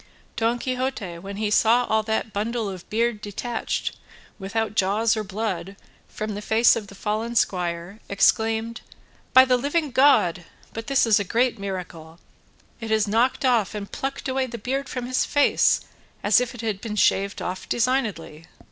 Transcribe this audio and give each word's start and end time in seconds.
Don 0.35 0.57
Quixote 0.57 1.19
when 1.19 1.37
he 1.37 1.51
saw 1.51 1.85
all 1.85 2.01
that 2.01 2.33
bundle 2.33 2.67
of 2.67 2.89
beard 2.89 3.21
detached, 3.21 3.95
without 4.39 4.73
jaws 4.73 5.15
or 5.15 5.23
blood, 5.23 5.75
from 6.07 6.33
the 6.33 6.41
face 6.41 6.75
of 6.75 6.87
the 6.87 6.95
fallen 6.95 7.35
squire, 7.35 7.99
exclaimed: 8.09 8.81
"By 9.31 9.45
the 9.45 9.57
living 9.57 9.91
God, 9.91 10.43
but 10.73 10.87
this 10.87 11.05
is 11.05 11.19
a 11.19 11.23
great 11.23 11.59
miracle! 11.59 12.19
it 12.79 12.89
has 12.89 13.07
knocked 13.07 13.45
off 13.45 13.75
and 13.75 13.91
plucked 13.91 14.27
away 14.27 14.47
the 14.47 14.57
beard 14.57 14.89
from 14.89 15.05
his 15.05 15.23
face 15.23 15.81
as 16.23 16.41
if 16.41 16.55
it 16.55 16.61
had 16.61 16.81
been 16.81 16.95
shaved 16.95 17.39
off 17.39 17.69
designedly." 17.69 18.47